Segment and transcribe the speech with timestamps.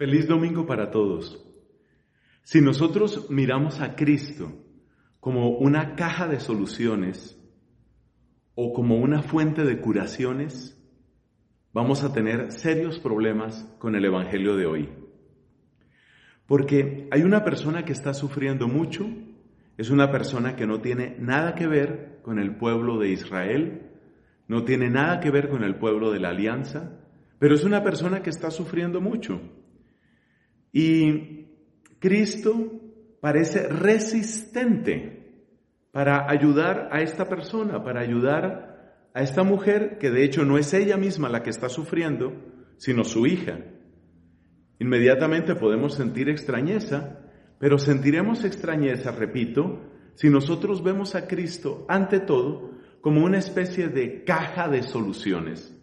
[0.00, 1.46] Feliz domingo para todos.
[2.42, 4.50] Si nosotros miramos a Cristo
[5.20, 7.38] como una caja de soluciones
[8.54, 10.82] o como una fuente de curaciones,
[11.74, 14.88] vamos a tener serios problemas con el Evangelio de hoy.
[16.46, 19.06] Porque hay una persona que está sufriendo mucho,
[19.76, 23.82] es una persona que no tiene nada que ver con el pueblo de Israel,
[24.48, 26.98] no tiene nada que ver con el pueblo de la alianza,
[27.38, 29.42] pero es una persona que está sufriendo mucho.
[30.72, 31.46] Y
[31.98, 32.80] Cristo
[33.20, 35.20] parece resistente
[35.92, 40.72] para ayudar a esta persona, para ayudar a esta mujer, que de hecho no es
[40.72, 42.32] ella misma la que está sufriendo,
[42.76, 43.58] sino su hija.
[44.78, 47.20] Inmediatamente podemos sentir extrañeza,
[47.58, 49.80] pero sentiremos extrañeza, repito,
[50.14, 55.76] si nosotros vemos a Cristo ante todo como una especie de caja de soluciones.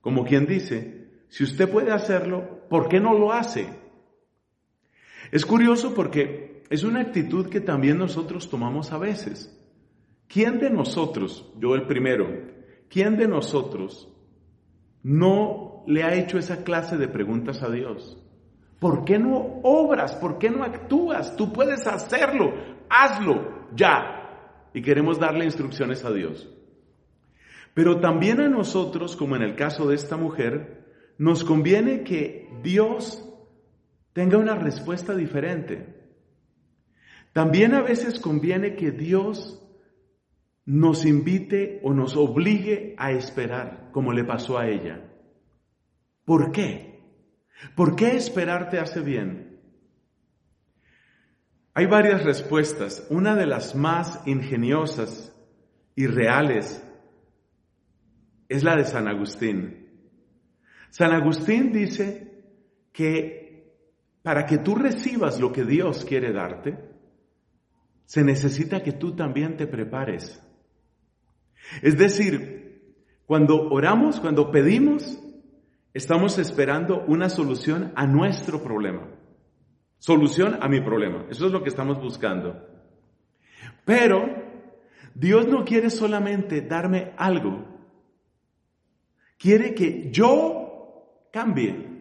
[0.00, 3.68] Como quien dice, si usted puede hacerlo, ¿por qué no lo hace?
[5.32, 9.52] Es curioso porque es una actitud que también nosotros tomamos a veces.
[10.28, 12.26] ¿Quién de nosotros, yo el primero,
[12.88, 14.08] quién de nosotros
[15.02, 18.20] no le ha hecho esa clase de preguntas a Dios?
[18.80, 20.14] ¿Por qué no obras?
[20.16, 21.36] ¿Por qué no actúas?
[21.36, 22.52] Tú puedes hacerlo.
[22.88, 24.68] Hazlo ya.
[24.74, 26.48] Y queremos darle instrucciones a Dios.
[27.72, 30.84] Pero también a nosotros, como en el caso de esta mujer,
[31.18, 33.22] nos conviene que Dios
[34.16, 35.94] tenga una respuesta diferente.
[37.34, 39.62] También a veces conviene que Dios
[40.64, 45.06] nos invite o nos obligue a esperar, como le pasó a ella.
[46.24, 46.98] ¿Por qué?
[47.74, 49.60] ¿Por qué esperar te hace bien?
[51.74, 53.06] Hay varias respuestas.
[53.10, 55.36] Una de las más ingeniosas
[55.94, 56.82] y reales
[58.48, 59.90] es la de San Agustín.
[60.88, 62.32] San Agustín dice
[62.94, 63.45] que
[64.26, 66.76] para que tú recibas lo que Dios quiere darte,
[68.06, 70.44] se necesita que tú también te prepares.
[71.80, 75.16] Es decir, cuando oramos, cuando pedimos,
[75.94, 79.06] estamos esperando una solución a nuestro problema.
[79.98, 81.26] Solución a mi problema.
[81.30, 82.66] Eso es lo que estamos buscando.
[83.84, 84.26] Pero
[85.14, 87.64] Dios no quiere solamente darme algo.
[89.38, 91.95] Quiere que yo cambie.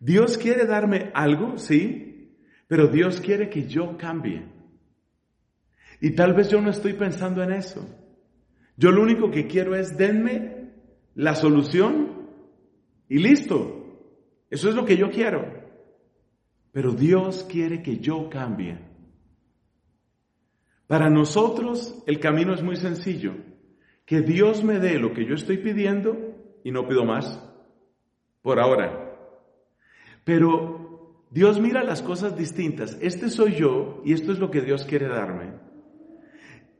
[0.00, 2.36] Dios quiere darme algo, sí,
[2.66, 4.46] pero Dios quiere que yo cambie.
[6.00, 7.84] Y tal vez yo no estoy pensando en eso.
[8.76, 10.70] Yo lo único que quiero es denme
[11.14, 12.28] la solución
[13.08, 13.74] y listo.
[14.50, 15.66] Eso es lo que yo quiero.
[16.70, 18.78] Pero Dios quiere que yo cambie.
[20.86, 23.34] Para nosotros el camino es muy sencillo.
[24.06, 26.16] Que Dios me dé lo que yo estoy pidiendo
[26.62, 27.42] y no pido más.
[28.42, 29.07] Por ahora.
[30.28, 32.98] Pero Dios mira las cosas distintas.
[33.00, 35.54] Este soy yo y esto es lo que Dios quiere darme.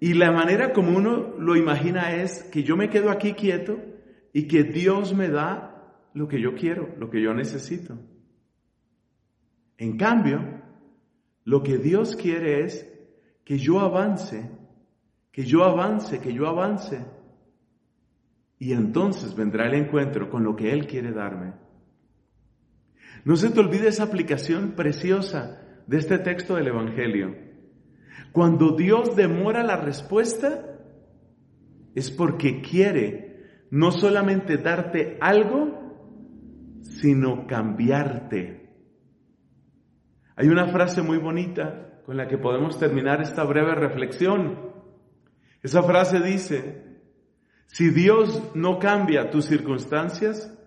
[0.00, 3.80] Y la manera como uno lo imagina es que yo me quedo aquí quieto
[4.34, 7.98] y que Dios me da lo que yo quiero, lo que yo necesito.
[9.78, 10.44] En cambio,
[11.44, 12.86] lo que Dios quiere es
[13.46, 14.50] que yo avance,
[15.32, 17.02] que yo avance, que yo avance.
[18.58, 21.54] Y entonces vendrá el encuentro con lo que Él quiere darme.
[23.24, 27.34] No se te olvide esa aplicación preciosa de este texto del Evangelio.
[28.32, 30.78] Cuando Dios demora la respuesta,
[31.94, 38.58] es porque quiere no solamente darte algo, sino cambiarte.
[40.36, 44.72] Hay una frase muy bonita con la que podemos terminar esta breve reflexión.
[45.62, 47.00] Esa frase dice,
[47.66, 50.57] si Dios no cambia tus circunstancias,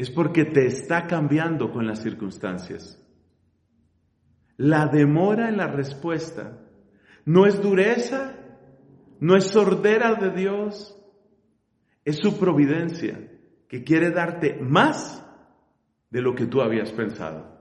[0.00, 2.98] es porque te está cambiando con las circunstancias.
[4.56, 6.58] La demora en la respuesta
[7.26, 8.34] no es dureza,
[9.20, 10.98] no es sordera de Dios,
[12.02, 13.30] es su providencia
[13.68, 15.22] que quiere darte más
[16.08, 17.59] de lo que tú habías pensado.